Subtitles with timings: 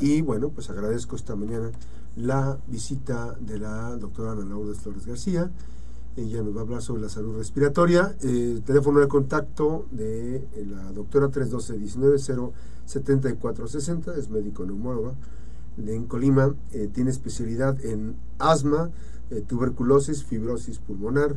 [0.00, 1.70] Y bueno, pues agradezco esta mañana
[2.16, 5.50] la visita de la doctora Ana Lourdes Flores García.
[6.16, 8.14] Ella nos va a hablar sobre la salud respiratoria.
[8.22, 15.14] El teléfono de contacto de la doctora 312-19-07460, es médico neumóloga
[15.78, 16.54] en Colima.
[16.72, 18.90] Eh, tiene especialidad en asma,
[19.30, 21.36] eh, tuberculosis, fibrosis pulmonar,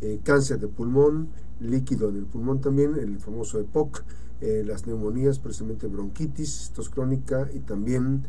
[0.00, 1.28] eh, cáncer de pulmón,
[1.60, 4.02] líquido en el pulmón también, el famoso EPOC,
[4.66, 8.24] las neumonías, precisamente bronquitis, tos crónica y también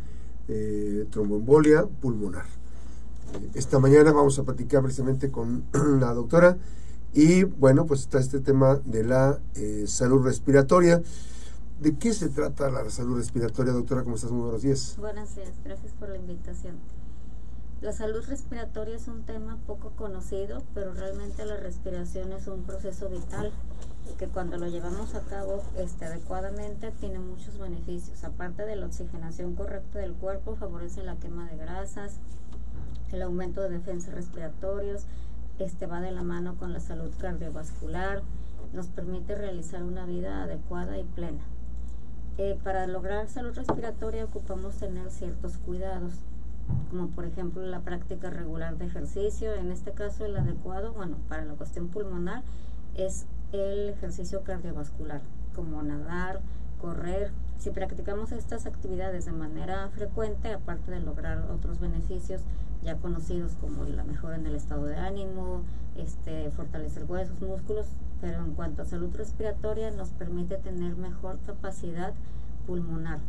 [1.10, 2.46] tromboembolia pulmonar.
[3.54, 5.66] esta mañana vamos a platicar precisamente con
[6.00, 6.58] la doctora
[7.14, 9.42] y bueno, pues está este tema de la
[9.86, 11.02] salud respiratoria.
[11.80, 14.04] ¿De qué se trata la salud respiratoria, doctora?
[14.04, 14.32] ¿Cómo estás?
[14.32, 14.96] Muy buenos días.
[14.98, 16.76] Buenos días, gracias por la invitación.
[17.80, 23.08] La salud respiratoria es un tema poco conocido, pero realmente la respiración es un proceso
[23.08, 23.52] vital
[24.18, 28.24] que cuando lo llevamos a cabo este, adecuadamente tiene muchos beneficios.
[28.24, 32.18] Aparte de la oxigenación correcta del cuerpo, favorece la quema de grasas,
[33.12, 35.06] el aumento de defensas respiratorios,
[35.60, 38.24] este va de la mano con la salud cardiovascular,
[38.74, 41.44] nos permite realizar una vida adecuada y plena.
[42.40, 46.14] Eh, para lograr salud respiratoria ocupamos tener ciertos cuidados,
[46.90, 51.46] como por ejemplo la práctica regular de ejercicio, en este caso el adecuado, bueno, para
[51.46, 52.44] la cuestión pulmonar
[52.96, 55.22] es el ejercicio cardiovascular,
[55.56, 56.42] como nadar,
[56.82, 57.32] correr.
[57.58, 62.42] Si practicamos estas actividades de manera frecuente, aparte de lograr otros beneficios
[62.84, 65.64] ya conocidos como la mejora en el estado de ánimo,
[65.96, 67.88] este, fortalecer huesos, músculos,
[68.22, 72.14] pero en cuanto a salud respiratoria nos permite tener mejor capacidad
[72.66, 73.20] pulmonar,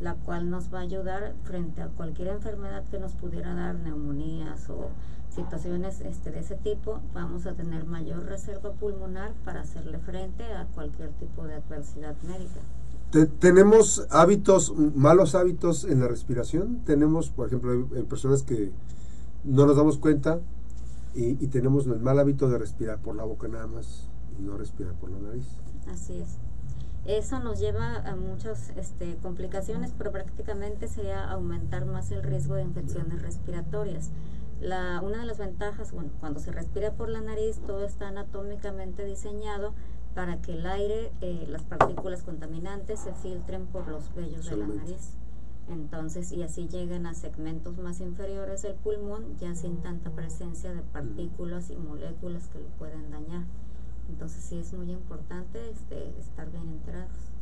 [0.00, 4.68] la cual nos va a ayudar frente a cualquier enfermedad que nos pudiera dar, neumonías
[4.70, 4.90] o
[5.34, 10.66] situaciones este, de ese tipo, vamos a tener mayor reserva pulmonar para hacerle frente a
[10.74, 12.60] cualquier tipo de adversidad médica.
[13.38, 16.80] ¿Tenemos hábitos, malos hábitos en la respiración?
[16.84, 18.72] Tenemos, por ejemplo, hay, personas que
[19.44, 20.40] no nos damos cuenta
[21.14, 24.56] y, y tenemos el mal hábito de respirar por la boca nada más y no
[24.56, 25.46] respirar por la nariz.
[25.88, 26.38] Así es.
[27.06, 32.62] Eso nos lleva a muchas este, complicaciones, pero prácticamente sería aumentar más el riesgo de
[32.62, 34.10] infecciones respiratorias.
[34.60, 39.04] La, una de las ventajas, bueno, cuando se respira por la nariz, todo está anatómicamente
[39.04, 39.74] diseñado
[40.14, 44.66] para que el aire, eh, las partículas contaminantes se filtren por los vellos de la
[44.66, 45.16] nariz.
[45.68, 50.82] Entonces, y así llegan a segmentos más inferiores del pulmón, ya sin tanta presencia de
[50.82, 53.44] partículas y moléculas que lo pueden dañar.
[54.08, 57.34] Entonces sí es muy importante este, estar bien enterados.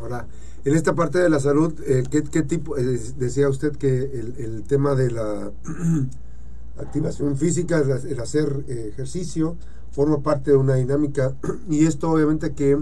[0.00, 0.26] Ahora,
[0.64, 4.94] en esta parte de la salud, eh, ¿qué, tipo, eh, decía usted que el, tema
[4.94, 5.50] de la
[6.78, 9.56] activación física, el, hacer eh, ejercicio,
[9.90, 11.34] forma parte de una dinámica
[11.70, 12.78] y esto obviamente que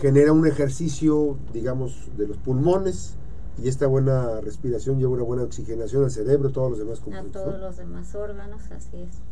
[0.00, 3.16] genera un ejercicio, digamos, de los pulmones
[3.60, 7.60] y esta buena respiración lleva una buena oxigenación al cerebro, todos los demás A todos
[7.60, 9.31] los demás órganos, así es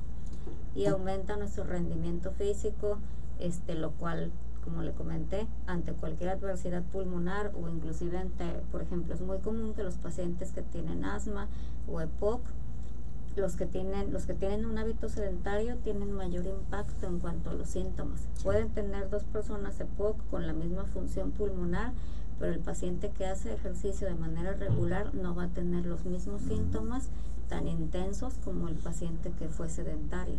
[0.75, 2.99] y aumenta nuestro rendimiento físico,
[3.39, 4.31] este, lo cual,
[4.65, 9.75] como le comenté, ante cualquier adversidad pulmonar o inclusive ante, por ejemplo, es muy común
[9.75, 11.49] que los pacientes que tienen asma
[11.89, 12.41] o EPOC,
[13.37, 17.55] los que tienen, los que tienen un hábito sedentario tienen mayor impacto en cuanto a
[17.55, 18.29] los síntomas.
[18.43, 21.93] Pueden tener dos personas EPOC con la misma función pulmonar,
[22.39, 26.43] pero el paciente que hace ejercicio de manera regular no va a tener los mismos
[26.43, 27.09] síntomas
[27.49, 30.39] tan intensos como el paciente que fue sedentario.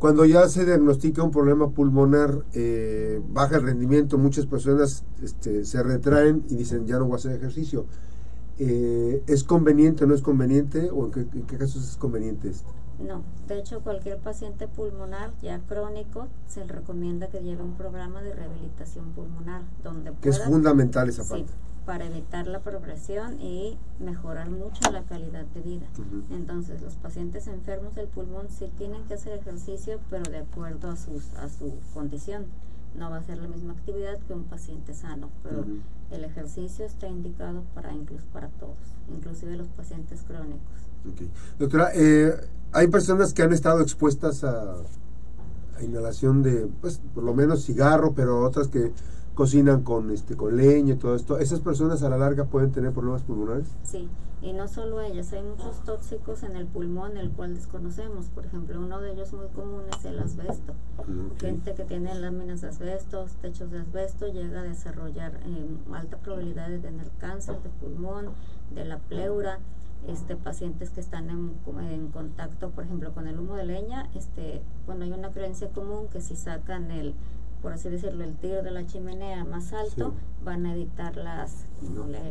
[0.00, 5.82] Cuando ya se diagnostica un problema pulmonar, eh, baja el rendimiento, muchas personas este, se
[5.82, 7.84] retraen y dicen ya no voy a hacer ejercicio.
[8.58, 10.88] Eh, ¿Es conveniente o no es conveniente?
[10.90, 12.70] ¿O en qué, casos es conveniente esto?
[13.00, 18.22] No, de hecho cualquier paciente pulmonar ya crónico se le recomienda que lleve un programa
[18.22, 21.50] de rehabilitación pulmonar donde que es fundamental esa parte
[21.86, 25.86] para evitar la progresión y mejorar mucho la calidad de vida.
[26.30, 30.96] Entonces, los pacientes enfermos del pulmón sí tienen que hacer ejercicio, pero de acuerdo a,
[30.96, 32.46] sus, a su condición.
[32.96, 35.64] No va a ser la misma actividad que un paciente sano, pero
[36.10, 38.76] el ejercicio está indicado para incluso para todos,
[39.08, 40.60] inclusive los pacientes crónicos.
[41.58, 42.34] Doctora, eh,
[42.72, 44.76] hay personas que han estado expuestas a,
[45.76, 48.92] a inhalación de, pues, por lo menos cigarro, pero otras que
[49.34, 52.92] cocinan con este con leña y todo esto, ¿esas personas a la larga pueden tener
[52.92, 53.68] problemas pulmonares?
[53.84, 54.08] Sí,
[54.42, 58.26] y no solo ellas, hay muchos tóxicos en el pulmón el cual desconocemos.
[58.26, 60.72] Por ejemplo, uno de ellos muy común es el asbesto.
[61.38, 66.68] Gente que tiene láminas de asbesto, techos de asbesto, llega a desarrollar eh, alta probabilidad
[66.68, 68.30] de tener cáncer de pulmón,
[68.74, 69.58] de la pleura.
[70.08, 71.54] Este, pacientes que están en,
[71.90, 76.08] en, contacto, por ejemplo, con el humo de leña, este, bueno, hay una creencia común
[76.08, 77.14] que si sacan el
[77.62, 80.14] por así decirlo, el tiro de la chimenea más alto,
[80.44, 81.66] van a evitar las,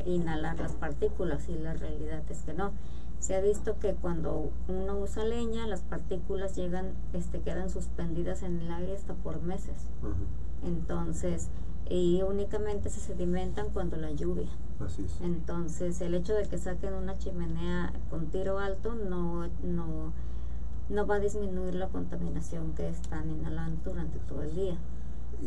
[0.05, 2.71] inhalar las partículas y la realidad es que no.
[3.19, 8.59] Se ha visto que cuando uno usa leña, las partículas llegan, este, quedan suspendidas en
[8.59, 9.75] el aire hasta por meses.
[10.63, 11.49] Entonces,
[11.89, 14.49] y únicamente se sedimentan cuando la lluvia.
[14.79, 15.21] Así es.
[15.21, 20.13] Entonces, el hecho de que saquen una chimenea con tiro alto no, no,
[20.89, 24.77] no va a disminuir la contaminación que están inhalando durante todo el día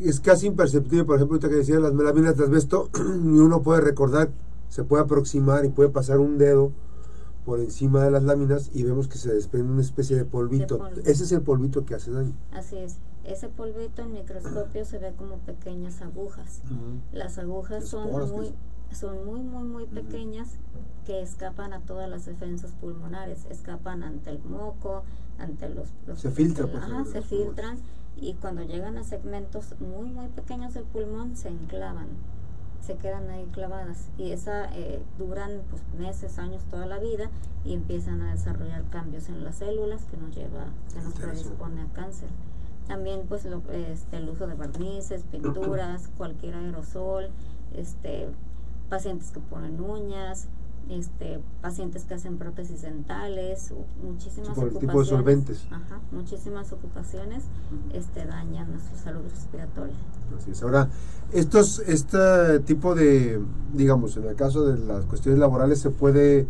[0.00, 4.30] es casi imperceptible, por ejemplo, ahorita que decía las melaminas de asbesto, uno puede recordar,
[4.68, 6.72] se puede aproximar y puede pasar un dedo
[7.44, 10.88] por encima de las láminas y vemos que se desprende una especie de polvito.
[11.04, 12.32] Ese es el polvito que hace daño.
[12.52, 12.96] Así es.
[13.24, 16.62] Ese polvito en microscopio se ve como pequeñas agujas.
[17.12, 18.52] Las agujas son muy,
[18.92, 20.56] son muy, muy, muy pequeñas
[21.06, 23.46] que escapan a todas las defensas pulmonares.
[23.50, 25.04] Escapan ante el moco,
[25.38, 25.88] ante los...
[26.19, 26.70] se filtran.
[26.70, 27.78] Pues, se filtran
[28.16, 32.08] y cuando llegan a segmentos muy muy pequeños del pulmón se enclavan
[32.82, 34.08] se quedan ahí clavadas.
[34.18, 37.30] Y esa eh, duran pues, meses años toda la vida
[37.64, 41.86] y empiezan a desarrollar cambios en las células que nos lleva que nos predispone a
[41.92, 42.28] cáncer
[42.88, 47.31] también pues lo, este, el uso de barnices pinturas cualquier aerosol
[47.75, 48.29] este
[48.88, 50.49] pacientes que ponen uñas
[50.88, 54.81] este, pacientes que hacen prótesis dentales, muchísimas ocupaciones.
[54.81, 55.67] Tipo de solventes.
[55.70, 57.44] Ajá, muchísimas ocupaciones
[57.93, 59.94] este, dañan nuestra salud respiratoria.
[60.37, 60.62] Así es.
[60.62, 60.88] Ahora,
[61.32, 63.40] estos, este tipo de,
[63.73, 66.46] digamos, en el caso de las cuestiones laborales, se puede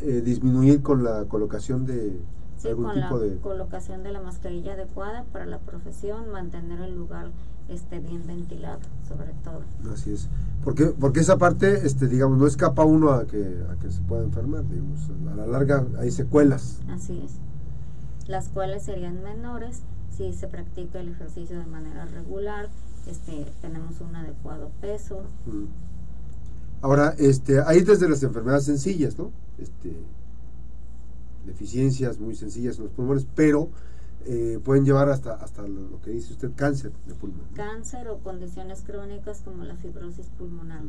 [0.00, 2.18] eh, disminuir con la colocación de
[2.62, 3.36] sí, algún con tipo la de...
[3.38, 7.30] colocación de la mascarilla adecuada para la profesión, mantener el lugar
[7.68, 9.62] esté bien ventilado, sobre todo.
[9.92, 10.28] Así es.
[10.64, 14.24] Porque, porque esa parte, este, digamos, no escapa uno a que, a que se pueda
[14.24, 16.80] enfermar, digamos, a la larga hay secuelas.
[16.88, 17.32] Así es.
[18.28, 22.68] Las cuales serían menores si se practica el ejercicio de manera regular,
[23.06, 25.22] este, tenemos un adecuado peso.
[26.82, 29.30] Ahora, este, hay desde las enfermedades sencillas, ¿no?
[29.58, 29.96] Este,
[31.46, 33.70] deficiencias muy sencillas en los pulmones, pero
[34.26, 37.46] eh, pueden llevar hasta, hasta lo, que dice usted, cáncer de pulmón.
[37.54, 40.82] Cáncer o condiciones crónicas como la fibrosis pulmonar.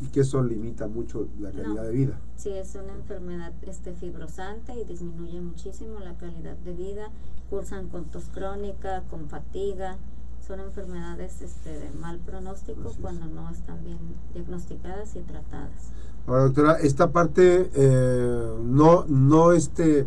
[0.00, 2.20] Y que eso limita mucho la calidad de vida.
[2.36, 7.10] Sí, es una enfermedad este, fibrosante y disminuye muchísimo la calidad de vida.
[7.50, 9.98] Cursan con tos crónica, con fatiga.
[10.46, 13.98] Son enfermedades este, de mal pronóstico cuando no están bien
[14.32, 15.92] diagnosticadas y tratadas.
[16.26, 20.06] Ahora, doctora, esta parte eh, no, no este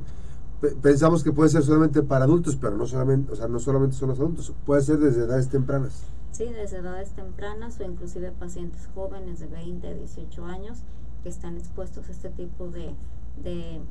[0.81, 4.09] pensamos que puede ser solamente para adultos, pero no solamente, o sea, no solamente son
[4.09, 6.03] los adultos, puede ser desde edades tempranas.
[6.31, 10.83] Sí, desde edades tempranas o inclusive pacientes jóvenes de 20 a 18 años
[11.23, 12.95] que están expuestos a este tipo de,
[13.43, 13.81] de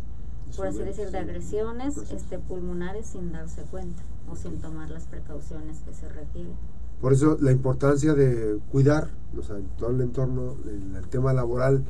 [0.56, 5.78] por así decir, de agresiones este, pulmonares sin darse cuenta o sin tomar las precauciones
[5.80, 6.54] que se requieren.
[7.00, 9.08] Por eso la importancia de cuidar,
[9.38, 11.82] o sea, todo el entorno, el, el tema laboral,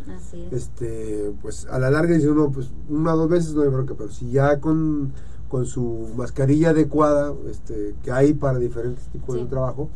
[0.52, 3.94] este, pues a la larga dice uno, pues una o dos veces no hay bronca,
[3.98, 5.12] pero si ya con,
[5.48, 9.88] con su mascarilla adecuada, este, que hay para diferentes tipos de trabajo,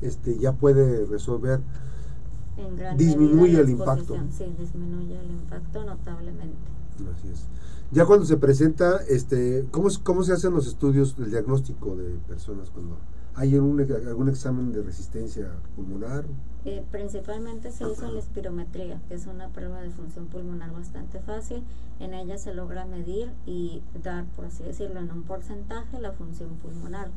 [0.00, 1.60] este, ya puede resolver,
[2.96, 4.16] disminuye el impacto.
[4.30, 6.56] Sí, disminuye el impacto notablemente.
[6.94, 7.46] Así es.
[7.90, 12.70] Ya cuando se presenta, este, ¿cómo, cómo se hacen los estudios del diagnóstico de personas
[12.70, 12.96] cuando
[13.36, 16.24] ¿Hay algún, algún examen de resistencia pulmonar?
[16.64, 21.64] Eh, principalmente se usa la espirometría, que es una prueba de función pulmonar bastante fácil.
[21.98, 26.50] En ella se logra medir y dar, por así decirlo, en un porcentaje la función
[26.62, 27.10] pulmonar.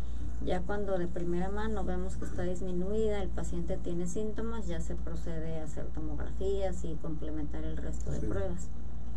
[0.44, 4.96] Ya cuando de primera mano vemos que está disminuida, el paciente tiene síntomas, ya se
[4.96, 8.70] procede a hacer tomografías y complementar el resto de pruebas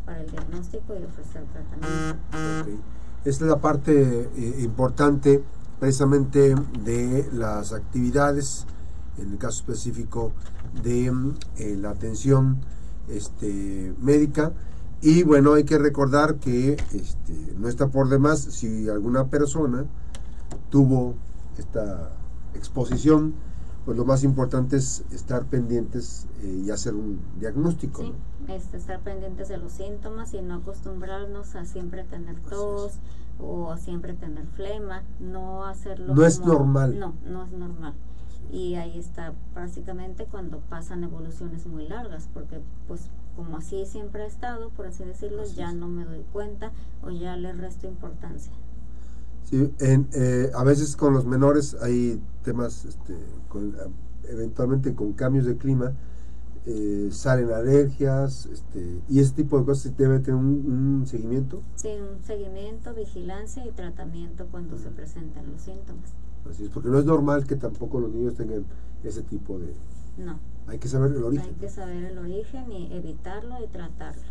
[0.04, 2.80] para el diagnóstico y ofrecer tratamiento.
[3.25, 5.42] Esta es la parte eh, importante
[5.78, 6.54] precisamente
[6.85, 8.66] de las actividades,
[9.19, 10.33] en el caso específico
[10.83, 11.07] de
[11.57, 12.59] eh, la atención
[13.09, 14.52] este, médica.
[15.02, 19.87] Y bueno, hay que recordar que este, no está por demás si alguna persona
[20.71, 21.14] tuvo
[21.59, 22.11] esta
[22.54, 23.35] exposición,
[23.84, 28.02] pues lo más importante es estar pendientes eh, y hacer un diagnóstico.
[28.02, 28.12] Sí,
[28.49, 32.99] este, estar pendientes de los síntomas y no acostumbrarnos a siempre tener tos
[33.38, 36.14] o siempre tener flema, no hacerlo.
[36.14, 36.99] No es normal.
[36.99, 37.94] No, no es normal.
[38.52, 44.26] Y ahí está básicamente cuando pasan evoluciones muy largas, porque pues como así siempre ha
[44.26, 46.72] estado, por así decirlo, ya no me doy cuenta
[47.02, 48.52] o ya le resto importancia.
[49.44, 53.16] Sí, en, eh, a veces con los menores hay temas, este,
[53.49, 53.75] con,
[54.28, 55.92] eventualmente con cambios de clima,
[56.66, 61.62] eh, salen alergias este, y ese tipo de cosas debe tener un, seguimiento.
[61.75, 66.12] Sí, un seguimiento, vigilancia y tratamiento cuando se presentan los síntomas.
[66.49, 68.64] Así es, porque no es normal que tampoco los niños tengan
[69.02, 69.75] ese tipo de...
[70.18, 70.38] No.
[70.66, 71.47] Hay que saber el origen.
[71.47, 74.23] Hay que saber el origen y evitarlo y tratarlo.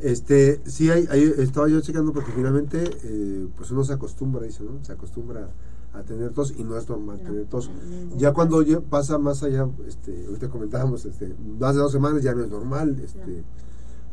[0.00, 4.64] Este, sí, hay, hay- estaba yo checando porque finalmente, eh, pues uno se acostumbra, dice,
[4.64, 4.82] ¿no?
[4.82, 5.50] Se acostumbra
[5.92, 7.70] a tener tos y no es normal No, tener tos.
[8.16, 12.44] Ya cuando pasa más allá, este, ahorita comentábamos, este, más de dos semanas ya no
[12.44, 13.42] es normal, este,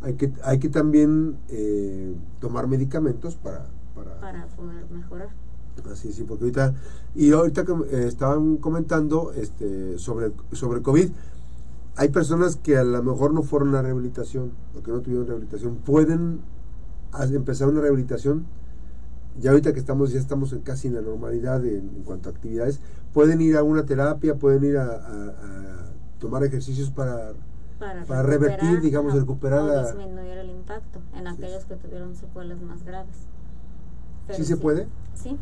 [0.02, 5.30] hay que, hay que también eh, tomar medicamentos para, para, Para poder mejorar.
[5.92, 6.74] Así, sí, porque ahorita,
[7.16, 11.12] y ahorita que eh, estaban comentando este, sobre, sobre COVID,
[11.98, 15.76] hay personas que a lo mejor no fueron a rehabilitación o que no tuvieron rehabilitación,
[15.78, 16.42] pueden
[17.34, 18.46] empezar una rehabilitación,
[19.40, 22.32] ya ahorita que estamos, ya estamos en casi en la normalidad en, en cuanto a
[22.32, 22.80] actividades,
[23.14, 25.86] pueden ir a una terapia, pueden ir a, a- a
[26.20, 27.34] tomar ejercicios para...
[27.80, 32.60] Para, Para revertir, digamos, recuperar o la- disminuir el impacto en aquellos que tuvieron secuelas
[32.62, 33.16] más graves.
[34.26, 34.88] Pero ¿Sí se puede?
[35.14, 35.38] Sí.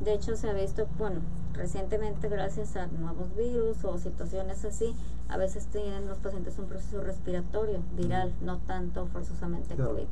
[0.00, 1.20] De hecho, se ha visto, bueno,
[1.54, 4.94] recientemente gracias a nuevos virus o situaciones así,
[5.28, 9.92] a veces tienen los pacientes un proceso respiratorio viral, no tanto forzosamente Claro.
[9.92, 10.06] COVID.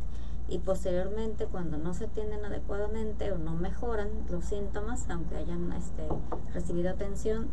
[0.49, 6.07] Y posteriormente, cuando no se atienden adecuadamente o no mejoran los síntomas, aunque hayan este,
[6.53, 7.49] recibido atención,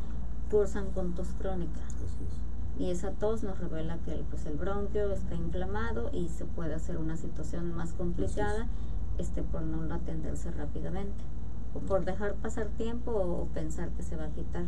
[0.50, 1.80] cursan con tos crónica.
[2.04, 2.82] Es.
[2.82, 6.74] Y esa tos nos revela que el, pues, el bronquio está inflamado y se puede
[6.74, 8.68] hacer una situación más complicada
[9.18, 11.24] este, por no atenderse rápidamente.
[11.74, 14.66] O por dejar pasar tiempo o pensar que se va a quitar.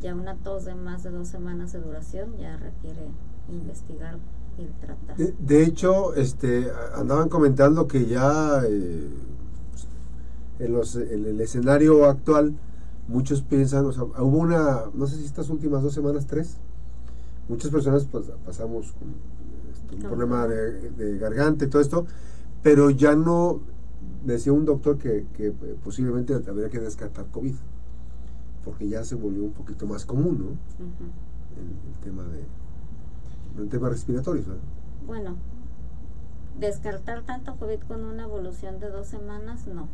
[0.00, 3.08] Ya una tos de más de dos semanas de duración ya requiere
[3.50, 4.18] investigar
[4.58, 5.16] y tratar.
[5.16, 9.08] De, de hecho, este, andaban comentando que ya eh,
[10.58, 12.54] en, los, en el escenario actual,
[13.08, 16.56] muchos piensan, o sea, hubo una, no sé si estas últimas dos semanas, tres,
[17.48, 19.14] muchas personas pues, pasamos con
[19.72, 22.06] este, un problema de garganta y todo esto,
[22.62, 23.60] pero ya no,
[24.24, 27.54] decía un doctor que, que, eh, posiblemente habría que descartar COVID,
[28.64, 30.84] porque ya se volvió un poquito más común, ¿no?
[31.56, 32.44] El, el tema de,
[33.62, 34.62] el tema respiratorio, ¿verdad?
[35.06, 35.36] Bueno,
[36.58, 39.88] descartar tanto COVID con una evolución de dos semanas, no.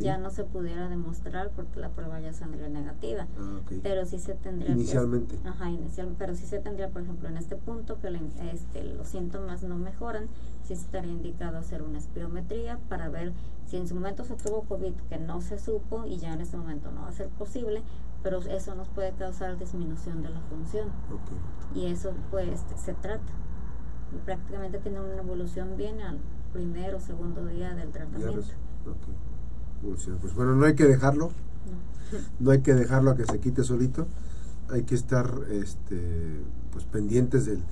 [0.00, 3.26] Ya no se pudiera demostrar porque la prueba ya saldría negativa.
[3.38, 5.38] Ah, pero sí se tendría que- Inicialmente.
[5.44, 9.08] ajá inicial pero sí se tendría por ejemplo en este punto que in- este, los
[9.08, 10.26] síntomas no mejoran
[10.64, 13.32] sí estaría indicado hacer una espirometría para ver
[13.66, 16.56] si en su momento se tuvo covid que no se supo y ya en este
[16.56, 17.82] momento no va a ser posible
[18.22, 21.76] pero eso nos puede causar disminución de la función Ok.
[21.76, 23.22] y eso pues se trata
[24.24, 26.18] prácticamente tiene una evolución bien al
[26.52, 28.42] primer o segundo día del tratamiento.
[29.82, 32.18] Pues bueno, no hay que dejarlo, No.
[32.40, 34.06] no hay que dejarlo a que se quite solito,
[34.70, 36.40] hay que estar este,
[36.72, 37.62] pues pendientes del-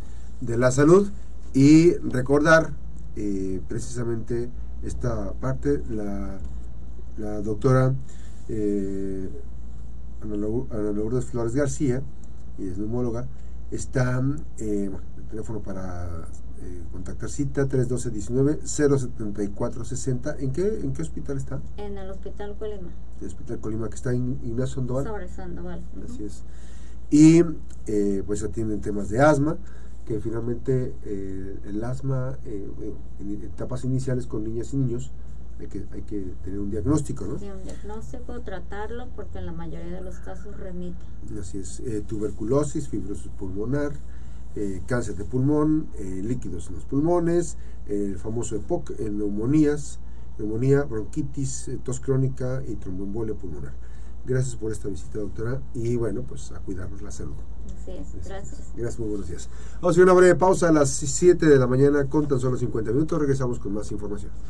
[0.41, 1.11] de la salud
[1.55, 2.73] y recordar
[3.17, 4.51] eh, precisamente
[4.83, 6.39] esta parte, la,
[7.17, 7.95] la doctora
[8.49, 9.29] eh,
[10.23, 10.37] Ana
[10.93, 12.03] Lourdes Flores García,
[12.59, 13.27] y es neumóloga,
[13.71, 14.23] está
[14.59, 16.29] eh, el teléfono para
[16.63, 20.37] eh, contactar cita 312-19-074-60.
[20.41, 21.61] ¿En qué, ¿En qué hospital está?
[21.77, 22.89] en el hospital Colima
[23.21, 25.05] El Hospital Colima, que está en Ignacio Sandoval.
[25.05, 25.83] sobre Sandoval.
[26.05, 26.43] Así es.
[27.11, 27.43] Y
[27.87, 29.57] eh, pues atienden temas de asma,
[30.07, 32.69] que finalmente eh, el asma eh,
[33.21, 35.13] en etapas iniciales con niñas y niños
[35.59, 37.39] hay que, hay que tener un diagnóstico, ¿no?
[37.39, 40.99] Sí, un diagnóstico, tratarlo, porque en la mayoría de los casos remite.
[41.41, 43.93] Así es, eh, tuberculosis, fibrosis pulmonar,
[44.55, 47.57] eh, cáncer de pulmón, eh, líquidos en los pulmones,
[47.89, 49.99] el famoso EPOC, neumonías,
[50.39, 53.73] neumonía, bronquitis, tos crónica y tromboembolia pulmonar.
[54.27, 57.35] Gracias por esta visita, doctora, y bueno, pues a cuidarnos la salud.
[57.81, 58.73] Así es, gracias.
[58.77, 59.49] Gracias, muy buenos días.
[59.75, 62.57] Vamos a hacer una breve pausa a las 7 de la mañana con tan solo
[62.57, 63.21] 50 minutos.
[63.21, 64.33] Regresamos con más información.